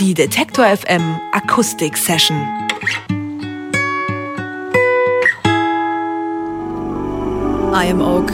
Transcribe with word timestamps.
Die 0.00 0.14
Detektor 0.14 0.64
FM 0.64 1.20
Akustik 1.32 1.94
Session. 1.94 2.38
I 7.74 7.90
am 7.90 8.00
Oak. 8.00 8.32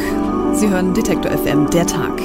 Sie 0.55 0.69
hören 0.69 0.95
Detektor 0.95 1.33
FM, 1.33 1.69
der 1.71 1.85
Tag. 1.85 2.23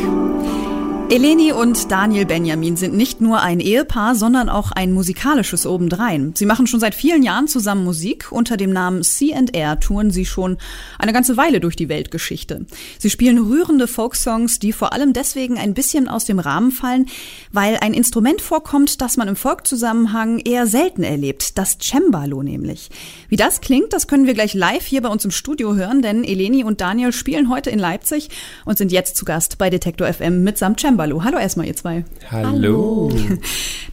Eleni 1.12 1.52
und 1.52 1.92
Daniel 1.92 2.26
Benjamin 2.26 2.78
sind 2.78 2.96
nicht 2.96 3.20
nur 3.20 3.42
ein 3.42 3.60
Ehepaar, 3.60 4.16
sondern 4.16 4.48
auch 4.48 4.72
ein 4.72 4.94
musikalisches 4.94 5.66
obendrein. 5.66 6.32
Sie 6.38 6.46
machen 6.46 6.68
schon 6.68 6.80
seit 6.80 6.96
vielen 6.96 7.22
Jahren 7.22 7.50
zusammen 7.50 7.84
Musik. 7.84 8.32
Unter 8.32 8.56
dem 8.56 8.72
Namen 8.72 9.04
C&R 9.04 9.78
touren 9.82 10.12
sie 10.12 10.26
schon 10.26 10.58
eine 10.98 11.12
ganze 11.12 11.36
Weile 11.36 11.60
durch 11.60 11.76
die 11.76 11.90
Weltgeschichte. 11.90 12.66
Sie 12.98 13.10
spielen 13.10 13.40
rührende 13.40 13.88
Folksongs, 13.88 14.60
die 14.60 14.72
vor 14.72 14.94
allem 14.94 15.12
deswegen 15.12 15.58
ein 15.58 15.74
bisschen 15.74 16.08
aus 16.08 16.24
dem 16.24 16.40
Rahmen 16.40 16.72
fallen, 16.72 17.08
weil 17.52 17.76
ein 17.82 17.94
Instrument 17.94 18.40
vorkommt, 18.40 19.02
das 19.02 19.18
man 19.18 19.28
im 19.28 19.36
Folkzusammenhang 19.36 20.40
eher 20.40 20.66
selten 20.66 21.04
erlebt, 21.04 21.58
das 21.58 21.78
Cembalo 21.78 22.42
nämlich. 22.42 22.90
Wie 23.28 23.36
das 23.36 23.60
klingt, 23.60 23.92
das 23.92 24.08
können 24.08 24.28
wir 24.28 24.34
gleich 24.34 24.54
live 24.54 24.86
hier 24.86 25.02
bei 25.02 25.10
uns 25.10 25.26
im 25.26 25.32
Studio 25.32 25.76
hören, 25.76 26.02
denn 26.02 26.24
Eleni 26.24 26.64
und 26.64 26.80
Daniel 26.80 27.12
spielen 27.12 27.50
heute 27.50 27.70
in 27.70 27.80
Leipzig 27.80 28.30
und 28.64 28.78
sind 28.78 28.94
jetzt 28.94 29.18
zu 29.18 29.26
Gast 29.26 29.58
bei 29.58 29.70
Detektor 29.70 30.08
FM 30.08 30.46
mitsamt 30.46 30.80
Cembalo. 30.80 31.01
Cembalo. 31.02 31.24
Hallo 31.24 31.40
erstmal, 31.40 31.66
ihr 31.66 31.76
zwei. 31.76 32.06
Hallo. 32.30 33.12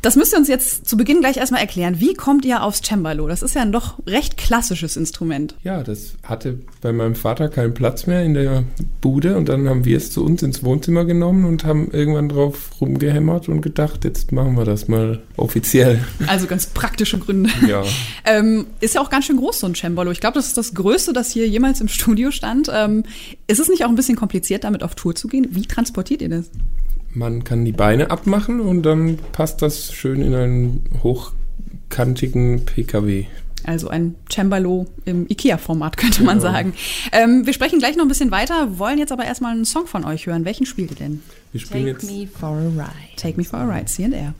Das 0.01 0.15
müsst 0.15 0.33
ihr 0.33 0.39
uns 0.39 0.47
jetzt 0.47 0.89
zu 0.89 0.97
Beginn 0.97 1.19
gleich 1.19 1.39
erstmal 1.39 1.61
erklären. 1.61 1.99
Wie 1.99 2.15
kommt 2.15 2.45
ihr 2.45 2.63
aufs 2.63 2.83
Cembalo? 2.83 3.27
Das 3.27 3.43
ist 3.43 3.57
ja 3.57 3.63
ein 3.63 3.73
doch 3.73 3.99
recht 4.07 4.37
klassisches 4.37 4.97
Instrument. 4.97 5.57
Ja, 5.65 5.83
das 5.83 6.15
hatte 6.23 6.61
bei 6.81 6.93
meinem 6.93 7.17
Vater 7.17 7.49
keinen 7.49 7.75
Platz 7.75 8.07
mehr 8.07 8.23
in 8.23 8.35
der 8.35 8.63
Bude 9.01 9.37
und 9.37 9.49
dann 9.49 9.69
haben 9.69 9.85
wir 9.85 9.97
es 9.97 10.13
zu 10.13 10.25
uns 10.25 10.45
ins 10.45 10.63
Wohnzimmer 10.63 11.05
genommen 11.05 11.45
und 11.47 11.65
haben 11.65 11.91
irgendwann 11.91 12.29
drauf 12.29 12.71
rumgehämmert 12.81 13.49
und 13.49 13.61
gedacht, 13.61 14.05
jetzt 14.05 14.31
machen 14.31 14.57
wir 14.57 14.65
das 14.65 14.87
mal 14.87 15.21
offiziell. 15.37 15.99
Also 16.29 16.47
ganz 16.47 16.67
praktische 16.67 17.19
Gründe. 17.19 17.51
Ja. 17.67 17.83
ähm, 18.25 18.67
ist 18.81 18.95
ja 18.95 19.01
auch 19.01 19.11
ganz 19.11 19.25
schön 19.25 19.39
groß, 19.39 19.59
so 19.59 19.67
ein 19.67 19.75
Cembalo. 19.75 20.13
Ich 20.13 20.21
glaube, 20.21 20.35
das 20.35 20.47
ist 20.47 20.57
das 20.57 20.75
Größte, 20.75 21.13
das 21.13 21.33
hier 21.33 21.49
jemals 21.49 21.81
im 21.81 21.89
Studio 21.89 22.31
stand. 22.31 22.71
Ähm, 22.73 23.03
ist 23.49 23.59
es 23.59 23.69
nicht 23.69 23.85
auch 23.85 23.89
ein 23.89 23.97
bisschen 23.97 24.17
kompliziert, 24.17 24.63
damit 24.63 24.85
auf 24.85 24.95
Tour 24.95 25.17
zu 25.17 25.27
gehen? 25.27 25.49
Wie 25.51 25.63
transportiert 25.63 26.23
ihr 26.23 26.29
das? 26.29 26.51
Man 27.19 27.43
kann 27.43 27.65
die 27.65 27.73
Beine 27.73 28.13
abmachen 28.13 28.61
und 28.61 28.85
dann 28.85 29.19
passt 29.33 29.61
das 29.61 29.93
schön 29.93 30.23
in 30.23 30.37
einen 30.37 30.85
hochkantigen 31.03 32.65
PKW. 32.65 33.25
Also 33.65 33.89
ein 33.89 34.15
Cembalo 34.31 34.87
im 35.05 35.27
IKEA-Format, 35.29 35.97
könnte 35.97 36.23
man 36.23 36.39
Genau. 36.39 36.53
sagen. 36.53 36.75
Ähm, 37.11 37.45
wir 37.45 37.53
sprechen 37.53 37.81
gleich 37.81 37.97
noch 37.97 38.05
ein 38.05 38.09
bisschen 38.09 38.31
weiter, 38.31 38.79
wollen 38.79 38.99
jetzt 39.01 39.11
aber 39.11 39.25
erstmal 39.25 39.53
einen 39.53 39.65
Song 39.65 39.89
von 39.89 40.05
euch 40.05 40.27
hören. 40.27 40.45
Welchen 40.45 40.65
spielt 40.65 40.93
ihr 40.93 40.97
denn? 40.97 41.23
Wir 41.51 41.61
spielen 41.61 41.87
Take 41.87 42.07
jetzt 42.07 42.11
me 42.11 42.29
for 42.29 42.51
a 42.51 42.69
ride. 42.69 43.17
Take 43.17 43.37
Me 43.37 43.43
For 43.45 43.59
A 43.59 43.65
Ride, 43.69 43.87
C&R. 43.87 44.33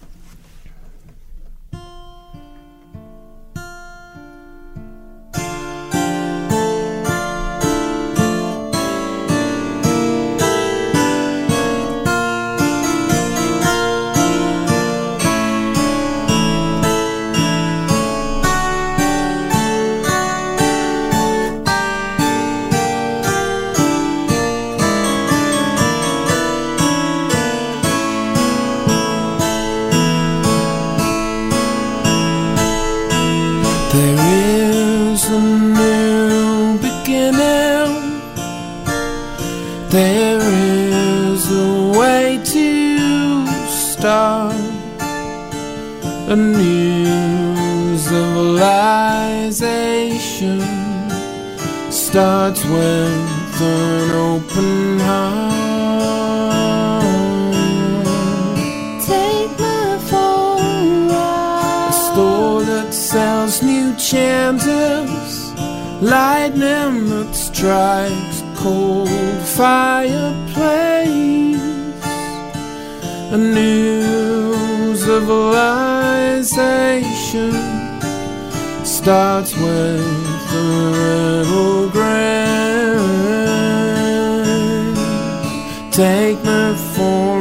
Starts 52.49 52.65
with 52.65 53.61
an 53.61 54.11
open 54.11 54.99
heart. 55.01 57.03
Take 59.05 59.53
me 59.61 59.99
for 60.09 60.57
a 60.57 60.59
ride. 61.11 61.89
A 61.89 61.91
store 61.93 62.63
that 62.63 62.95
sells 62.95 63.63
new 63.63 63.95
chances, 63.97 65.53
lightning 66.01 67.11
that 67.11 67.35
strikes 67.35 68.43
cold 68.57 69.11
fireplace. 69.59 71.61
A 73.31 73.37
new 73.37 74.97
civilization 74.97 77.53
starts 78.87 79.55
with 79.55 80.28
the 80.51 80.61
little 80.61 81.89
grace. 81.91 82.19
Take 85.93 86.39
me 86.45 86.75
for 86.95 87.38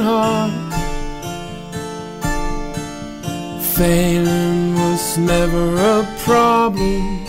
heart. 0.00 0.52
Failing 3.74 4.74
was 4.74 5.18
never 5.18 5.64
a 5.76 6.06
problem, 6.20 7.24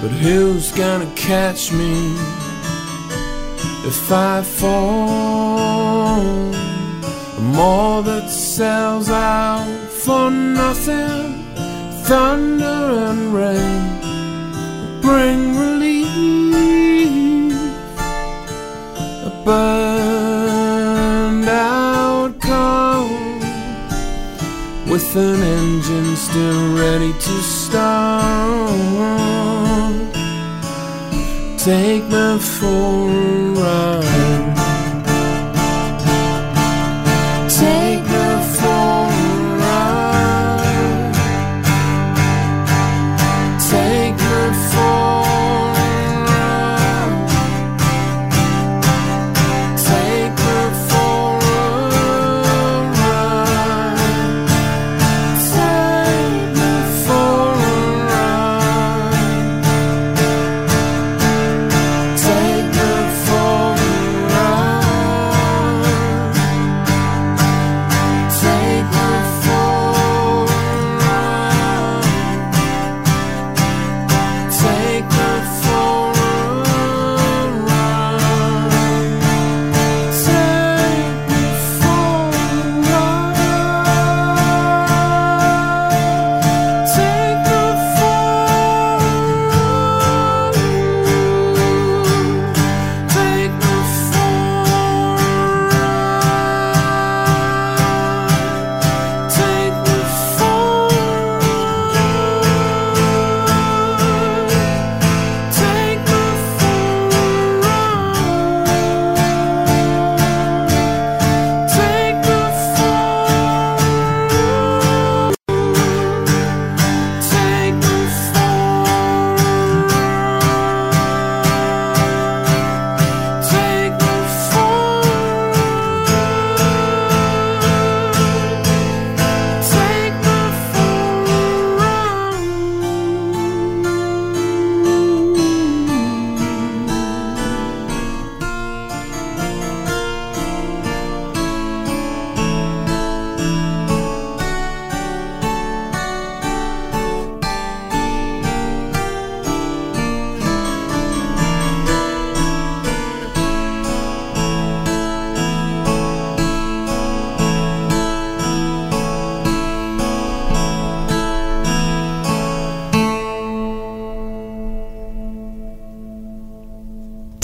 but 0.00 0.10
who's 0.22 0.70
gonna 0.72 1.10
catch 1.14 1.72
me 1.72 1.94
if 3.90 4.12
I 4.12 4.42
fall? 4.42 6.20
A 7.38 7.40
mall 7.56 8.02
that 8.02 8.28
sells 8.28 9.08
out 9.08 9.66
for 10.04 10.30
nothing, 10.30 11.44
thunder 12.04 12.82
and 13.08 13.34
rain 13.34 14.02
bring 15.02 15.58
relief. 15.58 16.12
A 19.30 19.32
with 24.92 25.16
an 25.16 25.42
engine 25.42 26.14
still 26.16 26.76
ready 26.76 27.14
to 27.14 27.42
start. 27.42 28.68
Take 31.56 32.04
me 32.10 32.38
for 32.38 33.08
a 33.08 33.54
ride. 33.54 34.11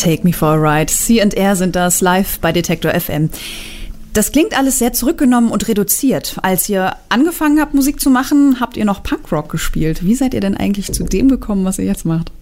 Take 0.09 0.25
Me 0.25 0.33
for 0.33 0.49
a 0.49 0.55
Ride. 0.55 0.91
C&R 0.91 1.55
sind 1.55 1.77
das 1.77 2.01
live 2.01 2.39
bei 2.39 2.51
Detektor 2.51 2.99
FM. 2.99 3.29
Das 4.15 4.33
klingt 4.33 4.57
alles 4.57 4.79
sehr 4.79 4.95
zurückgenommen 4.95 5.51
und 5.51 5.69
reduziert. 5.69 6.39
Als 6.41 6.67
ihr 6.71 6.97
angefangen 7.11 7.61
habt, 7.61 7.75
Musik 7.75 8.01
zu 8.01 8.09
machen, 8.09 8.59
habt 8.59 8.79
ihr 8.79 8.87
noch 8.87 9.03
Punkrock 9.03 9.51
gespielt. 9.51 10.07
Wie 10.07 10.15
seid 10.15 10.33
ihr 10.33 10.41
denn 10.41 10.57
eigentlich 10.57 10.93
zu 10.93 11.05
dem 11.05 11.29
gekommen, 11.29 11.67
was 11.67 11.79
ihr 11.79 11.85
jetzt 11.85 12.07
macht? 12.07 12.33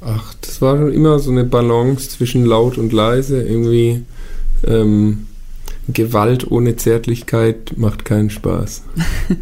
Ach, 0.00 0.34
das 0.40 0.60
war 0.60 0.76
schon 0.76 0.92
immer 0.92 1.20
so 1.20 1.30
eine 1.30 1.44
Balance 1.44 2.10
zwischen 2.10 2.44
laut 2.44 2.78
und 2.78 2.92
leise. 2.92 3.40
Irgendwie 3.40 4.02
ähm, 4.66 5.28
Gewalt 5.86 6.50
ohne 6.50 6.74
Zärtlichkeit 6.74 7.74
macht 7.76 8.04
keinen 8.04 8.30
Spaß. 8.30 8.82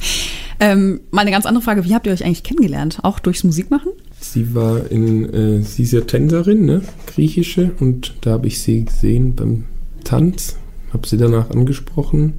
ähm, 0.61 1.01
mal 1.11 1.23
eine 1.23 1.31
ganz 1.31 1.47
andere 1.47 1.65
Frage. 1.65 1.87
Wie 1.87 1.95
habt 1.95 2.07
ihr 2.07 2.13
euch 2.13 2.23
eigentlich 2.23 2.43
kennengelernt? 2.43 2.99
Auch 3.03 3.19
durchs 3.19 3.45
Musikmachen? 3.45 3.93
Sie 4.23 4.55
war 4.55 4.91
in, 4.91 5.33
äh, 5.33 5.63
sie 5.63 5.83
ist 5.83 5.93
ja 5.93 6.03
Tänzerin, 6.03 6.65
ne? 6.65 6.83
griechische, 7.07 7.73
und 7.81 8.15
da 8.21 8.33
habe 8.33 8.47
ich 8.47 8.63
sie 8.63 8.85
gesehen 8.85 9.35
beim 9.35 9.65
Tanz, 10.05 10.57
habe 10.93 11.07
sie 11.09 11.17
danach 11.17 11.51
angesprochen, 11.51 12.35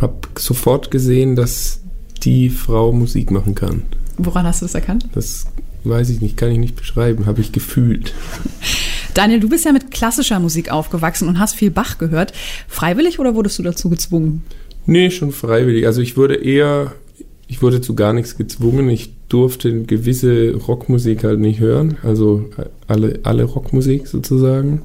habe 0.00 0.16
sofort 0.38 0.90
gesehen, 0.90 1.36
dass 1.36 1.80
die 2.22 2.50
Frau 2.50 2.92
Musik 2.92 3.30
machen 3.30 3.54
kann. 3.54 3.82
Woran 4.18 4.46
hast 4.46 4.62
du 4.62 4.64
das 4.64 4.74
erkannt? 4.74 5.08
Das 5.14 5.46
weiß 5.84 6.10
ich 6.10 6.20
nicht, 6.20 6.36
kann 6.36 6.50
ich 6.50 6.58
nicht 6.58 6.76
beschreiben, 6.76 7.26
habe 7.26 7.40
ich 7.40 7.52
gefühlt. 7.52 8.14
Daniel, 9.14 9.40
du 9.40 9.48
bist 9.48 9.64
ja 9.64 9.72
mit 9.72 9.90
klassischer 9.90 10.40
Musik 10.40 10.70
aufgewachsen 10.70 11.28
und 11.28 11.38
hast 11.38 11.54
viel 11.54 11.70
Bach 11.70 11.98
gehört. 11.98 12.32
Freiwillig 12.66 13.18
oder 13.18 13.34
wurdest 13.34 13.58
du 13.58 13.62
dazu 13.62 13.90
gezwungen? 13.90 14.42
Nee, 14.86 15.10
schon 15.10 15.32
freiwillig. 15.32 15.86
Also 15.86 16.00
ich 16.00 16.16
wurde 16.16 16.36
eher, 16.36 16.92
ich 17.52 17.60
wurde 17.60 17.82
zu 17.82 17.94
gar 17.94 18.14
nichts 18.14 18.38
gezwungen. 18.38 18.88
Ich 18.88 19.12
durfte 19.28 19.82
gewisse 19.82 20.54
Rockmusik 20.54 21.22
halt 21.22 21.38
nicht 21.38 21.60
hören, 21.60 21.98
also 22.02 22.46
alle, 22.88 23.20
alle 23.24 23.44
Rockmusik 23.44 24.06
sozusagen. 24.06 24.80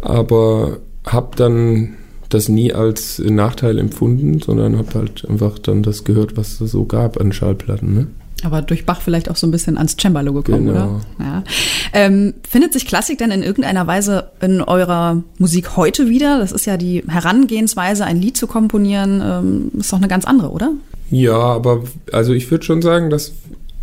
Aber 0.00 0.78
habe 1.04 1.36
dann 1.36 1.94
das 2.30 2.48
nie 2.48 2.72
als 2.72 3.18
Nachteil 3.18 3.78
empfunden, 3.78 4.40
sondern 4.40 4.78
habe 4.78 4.94
halt 4.94 5.28
einfach 5.28 5.58
dann 5.58 5.82
das 5.82 6.04
gehört, 6.04 6.38
was 6.38 6.58
es 6.62 6.72
so 6.72 6.86
gab 6.86 7.20
an 7.20 7.30
Schallplatten. 7.32 7.92
Ne? 7.94 8.06
Aber 8.42 8.62
durch 8.62 8.86
Bach 8.86 9.02
vielleicht 9.02 9.30
auch 9.30 9.36
so 9.36 9.46
ein 9.46 9.50
bisschen 9.50 9.76
ans 9.76 9.96
Cembalo 10.00 10.32
gekommen, 10.32 10.68
Genau. 10.68 10.84
oder? 10.86 11.00
Ja. 11.20 11.44
Ähm, 11.92 12.32
findet 12.48 12.72
sich 12.72 12.86
Klassik 12.86 13.18
denn 13.18 13.30
in 13.30 13.42
irgendeiner 13.42 13.86
Weise 13.86 14.30
in 14.40 14.62
eurer 14.62 15.22
Musik 15.38 15.76
heute 15.76 16.08
wieder? 16.08 16.38
Das 16.38 16.52
ist 16.52 16.64
ja 16.64 16.78
die 16.78 17.04
Herangehensweise, 17.06 18.06
ein 18.06 18.20
Lied 18.20 18.38
zu 18.38 18.46
komponieren, 18.46 19.22
ähm, 19.22 19.70
ist 19.78 19.92
doch 19.92 19.98
eine 19.98 20.08
ganz 20.08 20.24
andere, 20.24 20.50
oder? 20.50 20.72
Ja, 21.10 21.38
aber 21.38 21.84
also 22.12 22.32
ich 22.32 22.50
würde 22.50 22.64
schon 22.64 22.82
sagen, 22.82 23.10
dass 23.10 23.32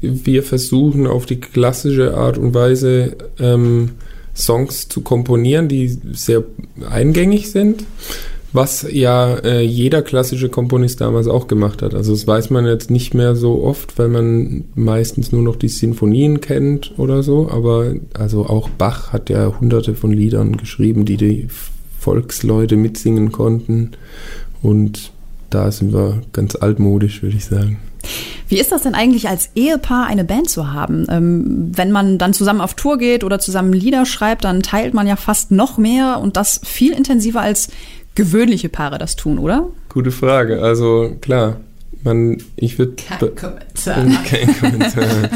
wir 0.01 0.43
versuchen 0.43 1.07
auf 1.07 1.25
die 1.25 1.39
klassische 1.39 2.15
Art 2.17 2.37
und 2.37 2.53
Weise 2.53 3.15
ähm, 3.39 3.91
Songs 4.35 4.89
zu 4.89 5.01
komponieren, 5.01 5.67
die 5.67 5.87
sehr 6.11 6.43
eingängig 6.89 7.51
sind, 7.51 7.85
was 8.51 8.85
ja 8.91 9.35
äh, 9.37 9.61
jeder 9.61 10.01
klassische 10.01 10.49
Komponist 10.49 11.01
damals 11.01 11.27
auch 11.27 11.47
gemacht 11.47 11.81
hat. 11.81 11.93
Also 11.95 12.11
das 12.11 12.27
weiß 12.27 12.49
man 12.49 12.65
jetzt 12.65 12.91
nicht 12.91 13.13
mehr 13.13 13.35
so 13.35 13.63
oft, 13.63 13.97
weil 13.97 14.09
man 14.09 14.65
meistens 14.75 15.31
nur 15.31 15.41
noch 15.41 15.55
die 15.55 15.69
Sinfonien 15.69 16.41
kennt 16.41 16.93
oder 16.98 17.24
so, 17.24 17.50
aber 17.50 17.93
also 18.13 18.45
auch 18.45 18.69
Bach 18.69 19.13
hat 19.13 19.29
ja 19.29 19.59
hunderte 19.59 19.95
von 19.95 20.12
Liedern 20.12 20.57
geschrieben, 20.57 21.05
die 21.05 21.17
die 21.17 21.48
Volksleute 22.00 22.75
mitsingen 22.75 23.31
konnten 23.31 23.91
und 24.62 25.12
da 25.53 25.72
sind 25.72 25.93
wir 25.93 26.22
ganz 26.33 26.55
altmodisch, 26.55 27.22
würde 27.22 27.38
ich 27.38 27.45
sagen. 27.45 27.79
Wie 28.48 28.60
ist 28.60 28.72
das 28.72 28.83
denn 28.83 28.95
eigentlich 28.95 29.29
als 29.29 29.50
Ehepaar 29.55 30.07
eine 30.07 30.24
Band 30.24 30.50
zu 30.50 30.74
haben? 30.74 31.05
Ähm, 31.10 31.72
wenn 31.75 31.91
man 31.91 32.17
dann 32.17 32.33
zusammen 32.33 32.62
auf 32.62 32.74
Tour 32.74 32.98
geht 32.98 33.24
oder 33.24 33.39
zusammen 33.39 33.74
Lieder 33.74 34.05
schreibt, 34.05 34.43
dann 34.43 34.62
teilt 34.62 34.93
man 34.93 35.07
ja 35.07 35.15
fast 35.15 35.51
noch 35.51 35.77
mehr 35.77 36.19
und 36.22 36.38
das 36.38 36.60
viel 36.63 36.91
intensiver 36.91 37.41
als 37.41 37.69
gewöhnliche 38.15 38.69
Paare 38.69 38.98
das 38.98 39.15
tun, 39.15 39.39
oder? 39.39 39.69
Gute 39.89 40.12
Frage. 40.12 40.62
Also 40.62 41.15
klar, 41.22 41.57
man, 42.03 42.38
ich 42.55 42.77
würde. 42.77 42.95
Kein 43.07 43.36
Kommentar. 43.36 44.24
Kein 44.25 44.60
Kommentar. 44.60 45.29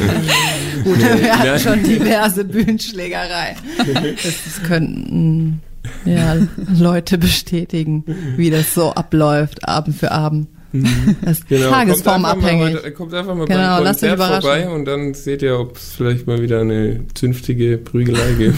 Gut, 0.83 0.99
wir 0.99 1.39
hatten 1.39 1.59
schon 1.59 1.83
diverse 1.83 2.43
Bühnenschlägereien. 2.43 3.57
Das, 4.23 4.35
das 4.45 4.63
könnten 4.67 5.61
ja, 6.05 6.35
Leute 6.77 7.17
bestätigen, 7.17 8.03
wie 8.37 8.49
das 8.49 8.73
so 8.73 8.91
abläuft, 8.93 9.67
Abend 9.67 9.95
für 9.95 10.11
Abend. 10.11 10.47
Das 11.21 11.39
ist 11.39 11.47
Genau, 11.47 11.69
tagesformabhängig. 11.69 12.75
Kommt 12.75 12.75
einfach 12.75 12.83
mal, 12.83 12.91
kommt 12.93 13.13
einfach 13.13 13.35
mal 13.35 13.45
Genau, 13.47 13.77
beim 13.77 13.85
Konzert 13.85 14.19
vorbei 14.43 14.69
und 14.69 14.85
dann 14.85 15.13
seht 15.13 15.41
ihr, 15.41 15.57
ob 15.59 15.77
es 15.77 15.93
vielleicht 15.95 16.27
mal 16.27 16.41
wieder 16.41 16.59
eine 16.61 17.05
zünftige 17.15 17.77
Prügelei 17.77 18.33
gibt. 18.37 18.57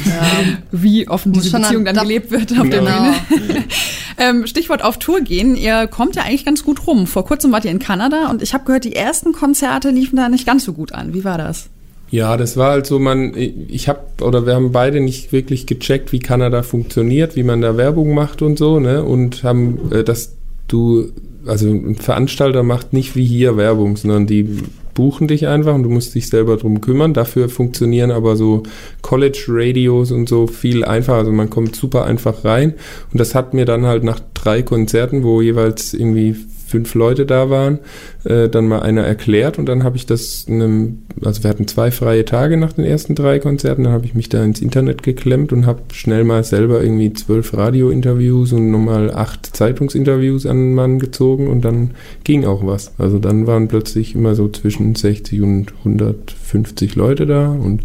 Wie 0.71 1.07
offen 1.07 1.31
diese 1.33 1.51
schon 1.51 1.61
Beziehung 1.61 1.81
an- 1.81 1.85
dann 1.85 1.95
da- 1.95 2.01
gelebt 2.01 2.31
wird 2.31 2.51
auf 2.59 2.67
der 2.69 2.79
Genau. 2.79 3.11
Bühne. 3.29 3.63
Ähm, 4.21 4.47
Stichwort 4.47 4.83
auf 4.83 4.97
Tour 4.99 5.21
gehen. 5.21 5.55
Ihr 5.55 5.87
kommt 5.87 6.17
ja 6.17 6.23
eigentlich 6.23 6.43
ganz 6.43 6.65
gut 6.65 6.85
rum. 6.87 7.07
Vor 7.07 7.23
kurzem 7.23 7.53
wart 7.53 7.63
ihr 7.63 7.71
in 7.71 7.79
Kanada 7.79 8.29
und 8.29 8.41
ich 8.41 8.53
habe 8.53 8.65
gehört, 8.65 8.83
die 8.83 8.93
ersten 8.93 9.31
Konzerte 9.31 9.91
liefen 9.91 10.17
da 10.17 10.27
nicht 10.27 10.45
ganz 10.45 10.65
so 10.65 10.73
gut 10.73 10.91
an. 10.91 11.13
Wie 11.13 11.23
war 11.23 11.37
das? 11.37 11.69
Ja, 12.11 12.37
das 12.37 12.57
war 12.57 12.71
halt 12.71 12.87
so, 12.87 12.97
man, 12.97 13.33
ich 13.35 13.87
habe 13.87 13.99
oder 14.21 14.45
wir 14.45 14.55
haben 14.55 14.71
beide 14.71 14.99
nicht 14.99 15.31
wirklich 15.31 15.67
gecheckt, 15.67 16.11
wie 16.11 16.19
Kanada 16.19 16.63
funktioniert, 16.63 17.35
wie 17.35 17.43
man 17.43 17.61
da 17.61 17.77
Werbung 17.77 18.13
macht 18.13 18.41
und 18.41 18.57
so, 18.57 18.79
ne? 18.79 19.03
Und 19.03 19.43
haben, 19.43 19.91
äh, 19.91 20.03
dass 20.03 20.35
du, 20.67 21.11
also 21.45 21.69
ein 21.69 21.95
Veranstalter 21.95 22.63
macht 22.63 22.93
nicht 22.93 23.15
wie 23.15 23.25
hier 23.25 23.57
Werbung, 23.57 23.95
sondern 23.95 24.25
die 24.25 24.63
buchen 24.95 25.27
dich 25.29 25.47
einfach 25.47 25.75
und 25.75 25.83
du 25.83 25.89
musst 25.89 26.15
dich 26.15 26.27
selber 26.27 26.57
drum 26.57 26.81
kümmern. 26.81 27.13
Dafür 27.13 27.47
funktionieren 27.47 28.11
aber 28.11 28.35
so 28.35 28.63
College-Radios 29.01 30.11
und 30.11 30.27
so 30.27 30.47
viel 30.47 30.83
einfacher. 30.83 31.19
Also 31.19 31.31
man 31.31 31.49
kommt 31.49 31.75
super 31.75 32.03
einfach 32.03 32.43
rein. 32.43 32.73
Und 33.13 33.19
das 33.19 33.33
hat 33.33 33.53
mir 33.53 33.63
dann 33.63 33.85
halt 33.85 34.03
nach 34.03 34.19
drei 34.33 34.61
Konzerten, 34.61 35.23
wo 35.23 35.41
jeweils 35.41 35.93
irgendwie 35.93 36.35
fünf 36.69 36.93
Leute 36.93 37.25
da 37.25 37.49
waren, 37.49 37.79
äh, 38.23 38.47
dann 38.47 38.67
mal 38.67 38.81
einer 38.81 39.01
erklärt 39.01 39.57
und 39.57 39.65
dann 39.65 39.83
habe 39.83 39.97
ich 39.97 40.05
das, 40.05 40.45
einem, 40.47 40.99
also 41.23 41.43
wir 41.43 41.49
hatten 41.49 41.67
zwei 41.67 41.91
freie 41.91 42.25
Tage 42.25 42.57
nach 42.57 42.73
den 42.73 42.85
ersten 42.85 43.15
drei 43.15 43.39
Konzerten, 43.39 43.83
dann 43.83 43.93
habe 43.93 44.05
ich 44.05 44.13
mich 44.13 44.29
da 44.29 44.43
ins 44.43 44.61
Internet 44.61 45.03
geklemmt 45.03 45.51
und 45.51 45.65
habe 45.65 45.81
schnell 45.91 46.23
mal 46.23 46.43
selber 46.43 46.81
irgendwie 46.83 47.11
zwölf 47.13 47.53
Radiointerviews 47.55 48.53
und 48.53 48.71
nochmal 48.71 49.11
acht 49.11 49.55
Zeitungsinterviews 49.55 50.45
an 50.45 50.57
den 50.57 50.75
Mann 50.75 50.99
gezogen 50.99 51.47
und 51.47 51.65
dann 51.65 51.91
ging 52.23 52.45
auch 52.45 52.65
was. 52.65 52.91
Also 52.97 53.19
dann 53.19 53.47
waren 53.47 53.67
plötzlich 53.67 54.15
immer 54.15 54.35
so 54.35 54.47
zwischen 54.49 54.95
60 54.95 55.41
und 55.41 55.73
150 55.79 56.95
Leute 56.95 57.25
da 57.25 57.49
und 57.49 57.81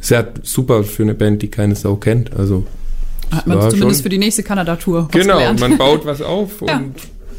ist 0.00 0.10
ja 0.10 0.24
super 0.42 0.84
für 0.84 1.02
eine 1.02 1.14
Band, 1.14 1.42
die 1.42 1.48
keine 1.48 1.74
Sau 1.74 1.96
kennt. 1.96 2.36
Also 2.36 2.64
Hat 3.30 3.46
man 3.46 3.70
zumindest 3.70 4.02
für 4.02 4.08
die 4.08 4.18
nächste 4.18 4.42
Kanada-Tour 4.42 5.08
was 5.10 5.20
genau, 5.20 5.34
gelernt. 5.34 5.60
man 5.60 5.78
baut 5.78 6.06
was 6.06 6.22
auf 6.22 6.62
und 6.62 6.68
Ja. 6.68 6.80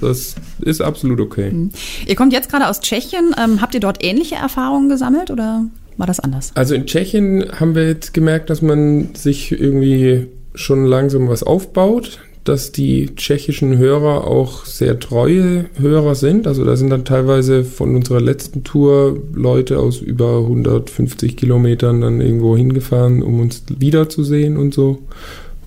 Das 0.01 0.35
ist 0.61 0.81
absolut 0.81 1.19
okay. 1.19 1.69
Ihr 2.05 2.15
kommt 2.15 2.33
jetzt 2.33 2.49
gerade 2.49 2.67
aus 2.67 2.79
Tschechien. 2.79 3.35
Ähm, 3.37 3.61
habt 3.61 3.73
ihr 3.73 3.79
dort 3.79 4.03
ähnliche 4.03 4.35
Erfahrungen 4.35 4.89
gesammelt 4.89 5.31
oder 5.31 5.65
war 5.97 6.07
das 6.07 6.19
anders? 6.19 6.51
Also 6.55 6.75
in 6.75 6.85
Tschechien 6.85 7.45
haben 7.59 7.75
wir 7.75 7.87
jetzt 7.87 8.13
gemerkt, 8.13 8.49
dass 8.49 8.61
man 8.61 9.15
sich 9.15 9.51
irgendwie 9.51 10.27
schon 10.53 10.85
langsam 10.85 11.27
was 11.27 11.43
aufbaut, 11.43 12.19
dass 12.43 12.71
die 12.71 13.13
tschechischen 13.15 13.77
Hörer 13.77 14.25
auch 14.25 14.65
sehr 14.65 14.99
treue 14.99 15.65
Hörer 15.77 16.15
sind. 16.15 16.47
Also 16.47 16.63
da 16.63 16.77
sind 16.77 16.89
dann 16.89 17.03
teilweise 17.03 17.63
von 17.65 17.95
unserer 17.95 18.21
letzten 18.21 18.63
Tour 18.63 19.17
Leute 19.33 19.79
aus 19.79 19.99
über 19.99 20.39
150 20.39 21.35
Kilometern 21.35 22.01
dann 22.01 22.21
irgendwo 22.21 22.55
hingefahren, 22.55 23.21
um 23.21 23.39
uns 23.41 23.63
wiederzusehen 23.67 24.57
und 24.57 24.73
so. 24.73 24.99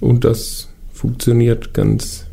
Und 0.00 0.25
das 0.25 0.68
funktioniert 0.92 1.75
ganz 1.75 2.25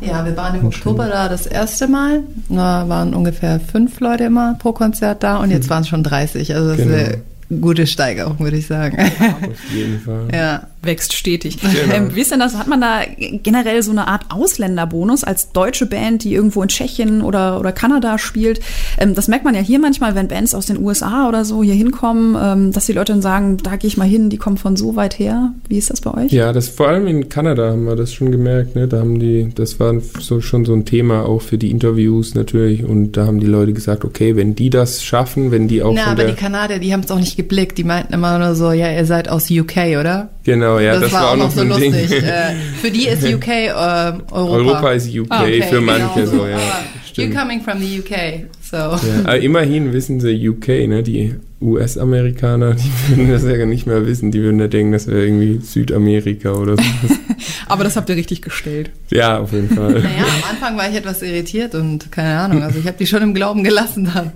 Ja, 0.00 0.24
wir 0.24 0.36
waren 0.36 0.58
im 0.60 0.66
Oktober 0.66 1.08
da 1.08 1.28
das 1.28 1.46
erste 1.46 1.88
Mal. 1.88 2.20
Da 2.48 2.88
waren 2.88 3.14
ungefähr 3.14 3.58
fünf 3.60 3.98
Leute 4.00 4.24
immer 4.24 4.54
pro 4.58 4.72
Konzert 4.72 5.22
da 5.22 5.38
und 5.38 5.50
jetzt 5.50 5.70
waren 5.70 5.82
es 5.82 5.88
schon 5.88 6.02
30. 6.02 6.54
Also 6.54 6.68
das 6.70 6.76
Genau. 6.78 6.94
ist 6.96 7.18
eine 7.50 7.60
gute 7.60 7.86
Steigerung, 7.86 8.38
würde 8.40 8.56
ich 8.58 8.66
sagen. 8.66 8.98
auf 8.98 9.72
jeden 9.74 10.00
Fall. 10.00 10.28
ja. 10.34 10.62
Wächst 10.86 11.12
stetig. 11.12 11.58
Genau. 11.60 11.94
Ähm, 11.94 12.14
wie 12.14 12.20
ist 12.20 12.30
denn 12.30 12.40
das? 12.40 12.56
Hat 12.56 12.66
man 12.66 12.80
da 12.80 13.00
generell 13.42 13.82
so 13.82 13.90
eine 13.90 14.08
Art 14.08 14.26
Ausländerbonus 14.30 15.24
als 15.24 15.52
deutsche 15.52 15.86
Band, 15.86 16.24
die 16.24 16.34
irgendwo 16.34 16.62
in 16.62 16.68
Tschechien 16.68 17.22
oder, 17.22 17.60
oder 17.60 17.72
Kanada 17.72 18.18
spielt? 18.18 18.60
Ähm, 18.98 19.14
das 19.14 19.28
merkt 19.28 19.44
man 19.44 19.54
ja 19.54 19.60
hier 19.60 19.78
manchmal, 19.78 20.14
wenn 20.14 20.28
Bands 20.28 20.54
aus 20.54 20.66
den 20.66 20.82
USA 20.82 21.28
oder 21.28 21.44
so 21.44 21.62
hier 21.62 21.74
hinkommen, 21.74 22.36
ähm, 22.40 22.72
dass 22.72 22.86
die 22.86 22.92
Leute 22.92 23.12
dann 23.12 23.22
sagen, 23.22 23.56
da 23.58 23.76
gehe 23.76 23.88
ich 23.88 23.96
mal 23.96 24.08
hin, 24.08 24.30
die 24.30 24.36
kommen 24.36 24.56
von 24.56 24.76
so 24.76 24.96
weit 24.96 25.18
her. 25.18 25.52
Wie 25.68 25.78
ist 25.78 25.90
das 25.90 26.00
bei 26.00 26.14
euch? 26.14 26.32
Ja, 26.32 26.52
das 26.52 26.68
vor 26.68 26.88
allem 26.88 27.06
in 27.06 27.28
Kanada 27.28 27.70
haben 27.70 27.84
wir 27.84 27.96
das 27.96 28.12
schon 28.12 28.30
gemerkt, 28.30 28.74
ne? 28.76 28.88
Da 28.88 28.98
haben 28.98 29.18
die, 29.18 29.48
das 29.54 29.78
war 29.80 29.94
so, 30.20 30.40
schon 30.40 30.64
so 30.64 30.72
ein 30.72 30.84
Thema 30.84 31.24
auch 31.24 31.42
für 31.42 31.58
die 31.58 31.70
Interviews 31.70 32.34
natürlich 32.34 32.84
und 32.84 33.16
da 33.16 33.26
haben 33.26 33.40
die 33.40 33.46
Leute 33.46 33.72
gesagt, 33.72 34.04
okay, 34.04 34.36
wenn 34.36 34.54
die 34.54 34.70
das 34.70 35.02
schaffen, 35.02 35.50
wenn 35.50 35.68
die 35.68 35.82
auch 35.82 35.92
Na, 35.94 36.06
aber 36.06 36.24
der, 36.24 36.32
die 36.32 36.34
Kanadier, 36.34 36.78
die 36.78 36.92
haben 36.92 37.00
es 37.00 37.10
auch 37.10 37.18
nicht 37.18 37.36
geblickt. 37.36 37.78
Die 37.78 37.84
meinten 37.84 38.12
immer 38.12 38.38
nur 38.38 38.54
so, 38.54 38.72
ja, 38.72 38.90
ihr 38.92 39.04
seid 39.04 39.28
aus 39.28 39.50
UK, 39.50 39.98
oder? 40.00 40.30
Genau, 40.46 40.78
ja, 40.78 40.98
das, 40.98 41.12
war 41.12 41.32
auch 41.32 41.36
noch 41.36 41.50
so 41.50 41.60
ein 41.60 41.68
lustig. 41.68 42.08
Ding. 42.08 42.22
Äh, 42.22 42.54
für 42.80 42.90
die 42.90 43.06
ist 43.06 43.22
UK 43.22 43.48
äh, 43.48 43.70
Europa. 43.70 44.32
Europa 44.32 44.92
ist 44.92 45.14
UK 45.14 45.26
Ah, 45.28 45.42
okay, 45.42 45.62
für 45.62 45.80
manche 45.80 46.20
genau 46.20 46.26
so, 46.26 46.46
ja, 46.46 46.56
Aber 46.56 46.62
stimmt. 47.06 47.34
You're 47.34 47.38
coming 47.38 47.60
from 47.60 47.80
the 47.80 47.98
UK, 48.00 48.46
so. 48.62 48.76
Ja, 48.76 48.98
aber 49.24 49.38
immerhin 49.38 49.92
wissen 49.92 50.20
sie 50.20 50.48
UK, 50.48 50.68
ne? 50.88 51.02
Die 51.02 51.34
US-Amerikaner, 51.60 52.74
die 52.74 52.90
würden 53.08 53.30
das 53.30 53.44
ja 53.44 53.64
nicht 53.66 53.86
mehr 53.86 54.06
wissen. 54.06 54.30
Die 54.30 54.40
würden 54.40 54.60
ja 54.60 54.68
denken, 54.68 54.92
das 54.92 55.06
wäre 55.06 55.24
irgendwie 55.24 55.58
Südamerika 55.62 56.52
oder 56.52 56.76
so. 56.76 56.82
Aber 57.68 57.84
das 57.84 57.96
habt 57.96 58.08
ihr 58.08 58.16
richtig 58.16 58.42
gestellt. 58.42 58.90
ja, 59.10 59.38
auf 59.38 59.52
jeden 59.52 59.70
Fall. 59.70 59.94
Naja, 59.94 60.24
am 60.24 60.50
Anfang 60.50 60.76
war 60.76 60.88
ich 60.88 60.96
etwas 60.96 61.22
irritiert 61.22 61.74
und 61.74 62.12
keine 62.12 62.38
Ahnung, 62.38 62.62
also 62.62 62.78
ich 62.78 62.86
habe 62.86 62.96
die 62.98 63.06
schon 63.06 63.22
im 63.22 63.34
Glauben 63.34 63.64
gelassen 63.64 64.10
dann. 64.12 64.32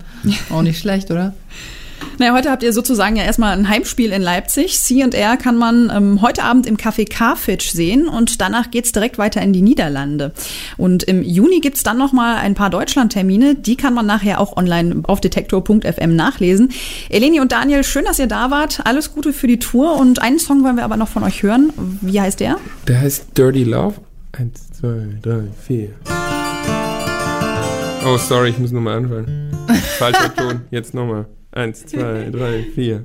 Auch 0.51 0.63
nicht 0.63 0.81
schlecht, 0.81 1.11
oder? 1.11 1.35
Naja, 2.21 2.35
heute 2.35 2.51
habt 2.51 2.63
ihr 2.63 2.75
sozusagen 2.75 3.17
ja 3.17 3.25
erstmal 3.25 3.57
ein 3.57 3.69
Heimspiel 3.69 4.13
in 4.13 4.21
Leipzig. 4.21 4.79
C&R 4.79 5.37
kann 5.39 5.57
man 5.57 5.91
ähm, 5.95 6.21
heute 6.21 6.43
Abend 6.43 6.67
im 6.67 6.77
Café 6.77 7.09
Carfitch 7.09 7.71
sehen 7.71 8.09
und 8.09 8.43
danach 8.43 8.71
geht's 8.71 8.93
direkt 8.93 9.17
weiter 9.17 9.41
in 9.41 9.55
die 9.55 9.63
Niederlande. 9.63 10.33
Und 10.77 11.03
im 11.05 11.23
Juni 11.23 11.61
gibt's 11.61 11.83
dann 11.83 11.97
nochmal 11.97 12.37
ein 12.37 12.55
paar 12.55 12.69
Deutschland-Termine. 12.69 13.55
Die 13.55 13.77
kann 13.77 13.95
man 13.95 14.05
nachher 14.05 14.39
auch 14.39 14.57
online 14.57 15.03
auf 15.05 15.23
detektor.fm 15.23 16.15
nachlesen. 16.15 16.73
Eleni 17.09 17.41
und 17.41 17.53
Daniel, 17.53 17.85
schön, 17.85 18.05
dass 18.05 18.19
ihr 18.19 18.27
da 18.27 18.51
wart. 18.51 18.81
Alles 18.85 19.15
Gute 19.15 19.33
für 19.33 19.47
die 19.47 19.59
Tour. 19.59 19.97
Und 19.97 20.21
einen 20.21 20.39
Song 20.39 20.63
wollen 20.63 20.77
wir 20.77 20.85
aber 20.85 20.99
noch 20.99 21.09
von 21.09 21.23
euch 21.25 21.43
hören. 21.43 21.73
Wie 22.03 22.21
heißt 22.21 22.41
der? 22.41 22.59
Der 22.87 23.01
heißt 23.01 23.29
Dirty 23.39 23.65
Love. 23.65 23.95
Eins, 24.33 24.71
zwei, 24.73 25.09
drei, 25.23 25.45
vier. 25.67 25.91
Oh, 28.07 28.17
sorry, 28.17 28.51
ich 28.51 28.59
muss 28.59 28.73
nochmal 28.73 28.99
anfangen. 28.99 29.51
Falscher 29.99 30.35
Ton. 30.35 30.61
Jetzt 30.71 30.93
nochmal. 30.95 31.27
Eins, 31.61 31.85
zwei, 31.85 32.31
drei, 32.31 32.63
vier. 32.75 33.05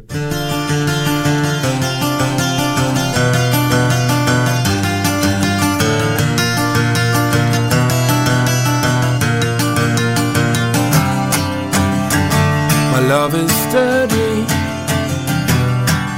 My 12.93 13.01
love 13.09 13.35
is 13.35 13.51
dirty, 13.73 14.45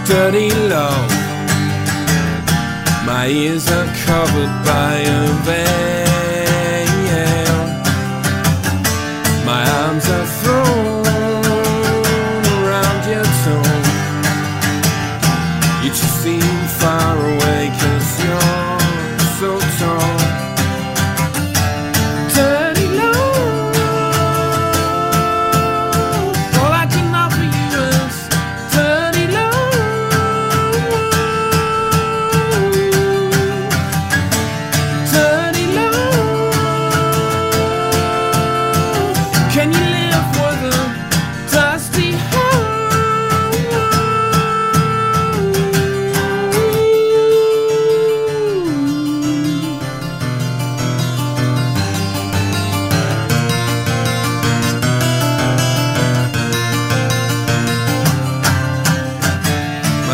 dirty 0.05 0.51
love. 0.69 1.09
My 3.07 3.25
ears 3.29 3.67
are 3.71 3.87
covered 4.05 4.53
by 4.63 4.99
a 4.99 5.27
veil. 5.43 6.06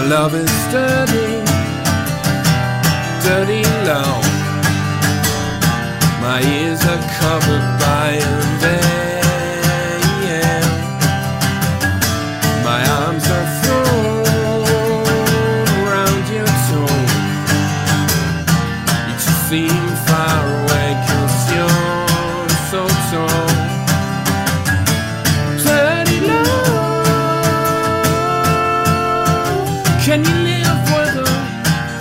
Love 0.09 0.35
is 0.35 0.51
dirty, 0.71 1.43
dirty 3.23 3.63
love. 3.85 4.25
My 6.21 6.41
ears 6.43 6.83
are 6.85 7.01
covered 7.19 7.79
by 7.79 8.19
a 8.21 8.59
veil. 8.59 9.12
Can 30.03 30.21
you 30.25 30.35
live 30.43 30.87
for 30.89 31.05
the 31.15 31.23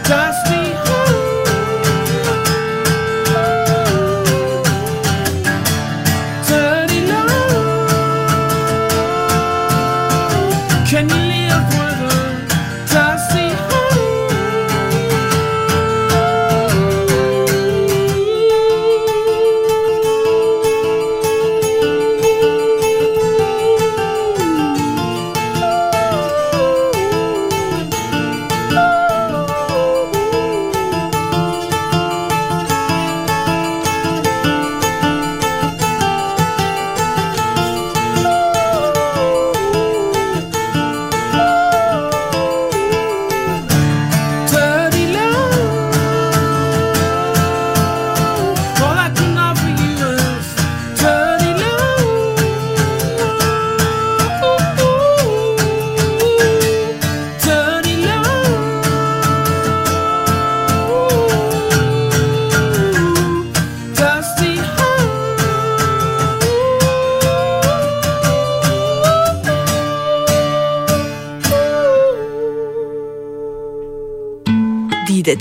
dust? 0.08 0.51